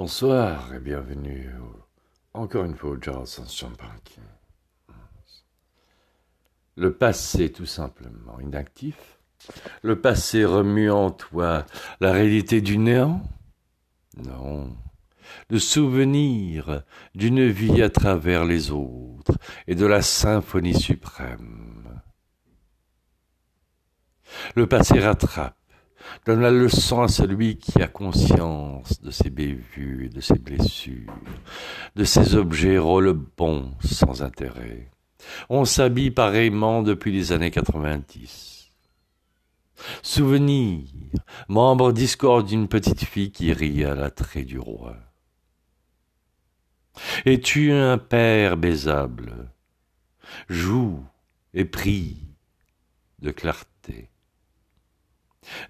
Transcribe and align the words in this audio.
Bonsoir 0.00 0.72
et 0.72 0.80
bienvenue 0.80 1.50
encore 2.32 2.64
une 2.64 2.74
fois 2.74 2.92
au 2.92 2.98
Jazz 2.98 3.42
Champagne. 3.50 4.24
Le 6.74 6.94
passé 6.94 7.52
tout 7.52 7.66
simplement 7.66 8.40
inactif. 8.40 9.18
Le 9.82 10.00
passé 10.00 10.46
remue 10.46 10.90
en 10.90 11.10
toi 11.10 11.66
la 12.00 12.12
réalité 12.12 12.62
du 12.62 12.78
néant? 12.78 13.20
Non. 14.16 14.74
Le 15.50 15.58
souvenir 15.58 16.82
d'une 17.14 17.46
vie 17.46 17.82
à 17.82 17.90
travers 17.90 18.46
les 18.46 18.70
autres 18.70 19.36
et 19.66 19.74
de 19.74 19.84
la 19.84 20.00
symphonie 20.00 20.80
suprême. 20.80 22.00
Le 24.54 24.66
passé 24.66 24.98
rattrape 24.98 25.59
donne 26.26 26.40
la 26.40 26.50
leçon 26.50 27.02
à 27.02 27.08
celui 27.08 27.56
qui 27.56 27.82
a 27.82 27.88
conscience 27.88 29.00
de 29.02 29.10
ses 29.10 29.30
bévues 29.30 30.06
et 30.06 30.08
de 30.08 30.20
ses 30.20 30.38
blessures, 30.38 31.12
de 31.96 32.04
ses 32.04 32.34
objets 32.34 32.78
bons 33.36 33.72
sans 33.82 34.22
intérêt. 34.22 34.90
On 35.48 35.64
s'habille 35.64 36.10
pareillement 36.10 36.82
depuis 36.82 37.12
les 37.12 37.32
années 37.32 37.50
90. 37.50 38.70
Souvenir, 40.02 40.84
membre 41.48 41.92
discorde 41.92 42.46
d'une 42.46 42.68
petite 42.68 43.04
fille 43.04 43.32
qui 43.32 43.52
rit 43.52 43.84
à 43.84 43.94
l'attrait 43.94 44.44
du 44.44 44.58
roi. 44.58 44.96
Es-tu 47.24 47.72
un 47.72 47.98
père 47.98 48.56
baisable? 48.56 49.50
Joue 50.48 51.02
et 51.54 51.64
prie 51.64 52.18
de 53.20 53.30
clarté 53.30 54.10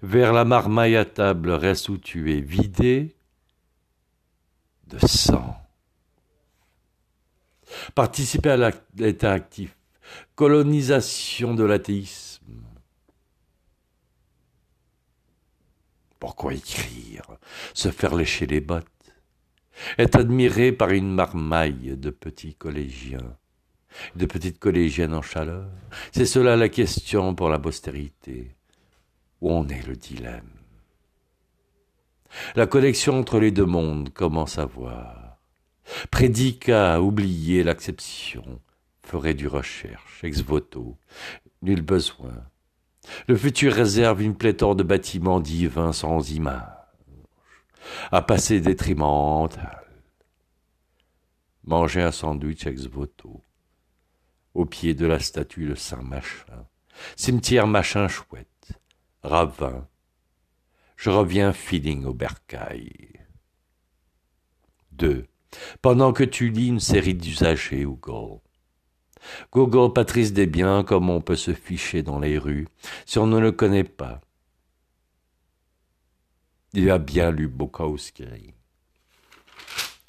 vers 0.01 0.33
la 0.33 0.45
marmaille 0.45 0.95
à 0.95 1.05
table 1.05 1.51
reste 1.51 1.89
où 1.89 1.97
tu 1.97 2.29
de 4.87 5.07
sang. 5.07 5.55
Participer 7.95 8.49
à 8.49 8.71
l'état 8.97 9.31
actif, 9.31 9.77
colonisation 10.35 11.53
de 11.53 11.63
l'athéisme. 11.63 12.63
Pourquoi 16.19 16.53
écrire, 16.53 17.23
se 17.73 17.89
faire 17.89 18.13
lécher 18.13 18.45
les 18.45 18.59
bottes, 18.59 18.85
être 19.97 20.19
admiré 20.19 20.71
par 20.71 20.89
une 20.91 21.15
marmaille 21.15 21.97
de 21.97 22.09
petits 22.11 22.53
collégiens, 22.53 23.37
de 24.15 24.25
petites 24.25 24.59
collégiennes 24.59 25.15
en 25.15 25.21
chaleur. 25.21 25.69
C'est 26.11 26.25
cela 26.25 26.55
la 26.57 26.69
question 26.69 27.33
pour 27.33 27.49
la 27.49 27.57
postérité 27.57 28.55
où 29.41 29.51
en 29.51 29.67
est 29.67 29.85
le 29.85 29.95
dilemme? 29.95 30.49
La 32.55 32.67
connexion 32.67 33.19
entre 33.19 33.39
les 33.39 33.51
deux 33.51 33.65
mondes 33.65 34.11
commence 34.13 34.57
à 34.57 34.65
voir. 34.65 35.37
Prédicat, 36.11 37.01
oublier 37.01 37.63
l'acception, 37.63 38.61
ferait 39.03 39.33
du 39.33 39.47
recherche, 39.47 40.23
ex 40.23 40.41
voto, 40.41 40.97
nul 41.61 41.81
besoin. 41.81 42.45
Le 43.27 43.35
futur 43.35 43.73
réserve 43.73 44.21
une 44.21 44.35
pléthore 44.35 44.75
de 44.75 44.83
bâtiments 44.83 45.39
divins 45.39 45.91
sans 45.91 46.31
image, 46.31 46.61
à 48.11 48.21
passer 48.21 48.61
détrimental. 48.61 49.83
Manger 51.63 52.01
un 52.01 52.11
sandwich 52.11 52.65
ex 52.67 52.85
voto, 52.85 53.41
au 54.53 54.65
pied 54.65 54.93
de 54.93 55.05
la 55.05 55.19
statue 55.19 55.67
de 55.67 55.75
Saint 55.75 56.03
Machin, 56.03 56.67
cimetière 57.15 57.67
Machin 57.67 58.07
chouette, 58.07 58.50
ravin. 59.23 59.87
Je 60.97 61.09
reviens 61.09 61.53
feeling 61.53 62.05
au 62.05 62.13
bercail. 62.13 62.91
2. 64.93 65.25
Pendant 65.81 66.13
que 66.13 66.23
tu 66.23 66.49
lis 66.49 66.67
une 66.67 66.79
série 66.79 67.15
d'usagers 67.15 67.83
Google. 67.83 68.39
Google 69.51 69.93
Patrice 69.93 70.33
Desbiens 70.33 70.83
comme 70.83 71.09
on 71.09 71.21
peut 71.21 71.35
se 71.35 71.53
ficher 71.53 72.03
dans 72.03 72.19
les 72.19 72.37
rues 72.37 72.67
si 73.05 73.19
on 73.19 73.27
ne 73.27 73.39
le 73.39 73.51
connaît 73.51 73.83
pas. 73.83 74.21
Il 76.73 76.89
a 76.89 76.97
bien 76.97 77.31
lu 77.31 77.47
Bukowski. 77.47 78.53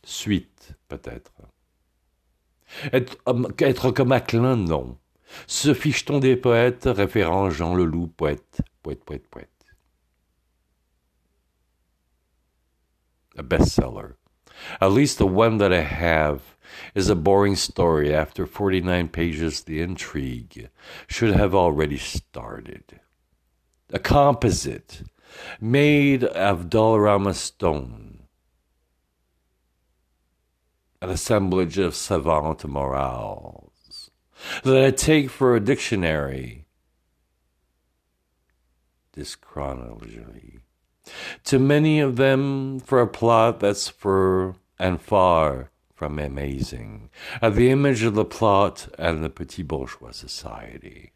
Suite, 0.04 0.74
peut-être. 0.88 1.32
Être, 2.92 3.16
être 3.58 3.90
comme 3.90 4.12
Aclin, 4.12 4.56
non. 4.56 4.98
Fiche-t-on 5.74 6.20
des 6.20 6.36
poètes, 6.36 6.86
Jean 7.50 7.76
poète, 8.16 8.60
poète, 8.82 9.04
poète, 9.04 9.28
poète. 9.30 9.48
A 13.36 13.42
bestseller. 13.42 14.16
At 14.80 14.92
least 14.92 15.18
the 15.18 15.26
one 15.26 15.58
that 15.58 15.72
I 15.72 15.80
have 15.80 16.56
is 16.94 17.08
a 17.08 17.14
boring 17.14 17.56
story. 17.56 18.14
After 18.14 18.46
49 18.46 19.08
pages, 19.08 19.62
the 19.62 19.80
intrigue 19.80 20.68
should 21.06 21.34
have 21.34 21.54
already 21.54 21.96
started. 21.96 23.00
A 23.92 23.98
composite 23.98 25.02
made 25.60 26.24
of 26.24 26.68
Dollarama 26.68 27.34
stone. 27.34 28.24
An 31.00 31.10
assemblage 31.10 31.78
of 31.78 31.96
savant 31.96 32.64
morale 32.64 33.72
that 34.62 34.84
I 34.84 34.90
take 34.90 35.30
for 35.30 35.54
a 35.54 35.60
dictionary. 35.60 36.66
This 39.12 39.34
chronology. 39.34 40.60
To 41.44 41.58
many 41.58 42.00
of 42.00 42.16
them, 42.16 42.80
for 42.80 43.00
a 43.00 43.06
plot 43.06 43.60
that's 43.60 43.88
for 43.88 44.56
and 44.78 45.00
far 45.00 45.70
from 45.94 46.18
amazing, 46.18 47.10
at 47.40 47.54
the 47.54 47.70
image 47.70 48.02
of 48.02 48.14
the 48.14 48.24
plot 48.24 48.88
and 48.98 49.22
the 49.22 49.30
petit 49.30 49.62
bourgeois 49.62 50.12
society. 50.12 51.12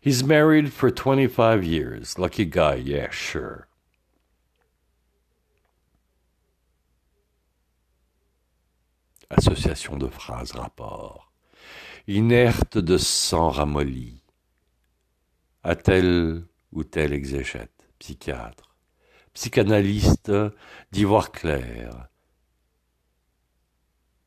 He's 0.00 0.24
married 0.24 0.72
for 0.72 0.90
25 0.90 1.64
years. 1.64 2.18
Lucky 2.18 2.44
guy, 2.44 2.74
yeah, 2.74 3.10
sure. 3.10 3.68
Association 9.30 9.98
de 9.98 10.08
phrases 10.08 10.54
rapport. 10.54 11.22
Inerte 12.06 12.78
de 12.78 12.96
sang 12.96 13.50
ramolli, 13.50 14.22
à 15.62 15.76
tel 15.76 16.44
ou 16.72 16.84
tel 16.84 17.12
exégète, 17.12 17.88
psychiatre, 17.98 18.76
psychanalyste 19.34 20.32
d'ivoire 20.90 21.30
clair. 21.30 22.08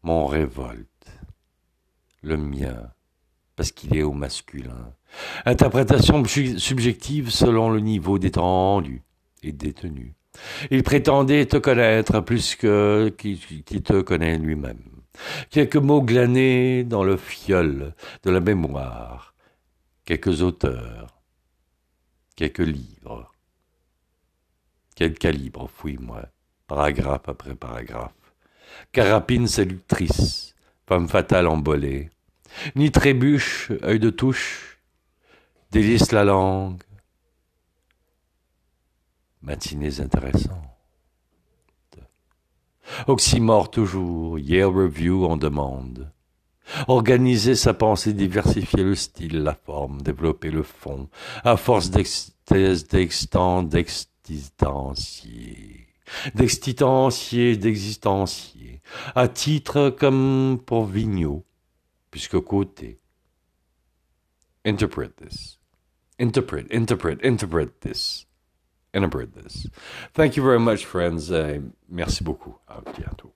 Mon 0.03 0.25
révolte, 0.27 1.07
le 2.21 2.37
mien, 2.37 2.91
parce 3.55 3.71
qu'il 3.71 3.95
est 3.95 4.03
au 4.03 4.13
masculin. 4.13 4.93
Interprétation 5.45 6.23
subjective 6.25 7.29
selon 7.29 7.69
le 7.69 7.79
niveau 7.79 8.19
détendu 8.19 9.03
et 9.43 9.51
détenu. 9.51 10.15
Il 10.69 10.83
prétendait 10.83 11.45
te 11.45 11.57
connaître 11.57 12.19
plus 12.21 12.55
que 12.55 13.09
te 13.09 14.01
connaît 14.01 14.37
lui-même. 14.37 14.94
Quelques 15.49 15.75
mots 15.75 16.01
glanés 16.01 16.83
dans 16.83 17.03
le 17.03 17.17
fiole 17.17 17.93
de 18.23 18.31
la 18.31 18.39
mémoire, 18.39 19.33
quelques 20.05 20.41
auteurs, 20.41 21.21
quelques 22.35 22.59
livres. 22.59 23.31
Quel 24.95 25.17
calibre, 25.17 25.69
fouille-moi, 25.69 26.23
paragraphe 26.67 27.27
après 27.27 27.55
paragraphe. 27.55 28.13
Carapine 28.91 29.47
séductrice, 29.47 30.55
femme 30.87 31.07
fatale 31.07 31.47
embolée. 31.47 32.09
Ni 32.75 32.91
trébuche, 32.91 33.71
œil 33.83 33.99
de 33.99 34.09
touche, 34.09 34.79
délice 35.71 36.11
la 36.11 36.23
langue. 36.23 36.81
Matinées 39.41 39.99
intéressantes. 39.99 40.74
Oxymore 43.07 43.71
toujours, 43.71 44.39
Yale 44.39 44.65
Review 44.65 45.25
en 45.25 45.37
demande. 45.37 46.11
Organiser 46.87 47.55
sa 47.55 47.73
pensée, 47.73 48.13
diversifier 48.13 48.83
le 48.83 48.95
style, 48.95 49.43
la 49.43 49.53
forme, 49.53 50.01
développer 50.01 50.49
le 50.49 50.63
fond, 50.63 51.09
à 51.43 51.57
force 51.57 51.91
d'extendre, 51.91 53.69
d'extitancier, 53.69 55.87
d'extitancier, 56.33 57.55
d'existencier, 57.55 58.81
à 59.13 59.27
titre 59.27 59.91
comme 59.91 60.59
pour 60.65 60.85
Vigneault, 60.85 61.45
puisque 62.09 62.39
côté. 62.39 62.97
Interpret 64.65 65.09
this. 65.09 65.59
Interpret, 66.19 66.65
interpret, 66.71 67.17
interpret 67.23 67.67
this. 67.81 68.25
And 68.95 69.03
this. 69.35 69.67
Thank 70.13 70.35
you 70.37 70.43
very 70.43 70.59
much, 70.59 70.85
friends. 70.85 71.31
Uh, 71.31 71.59
merci 71.89 72.23
beaucoup. 72.23 72.55
À 72.67 72.81
bientôt. 72.81 73.31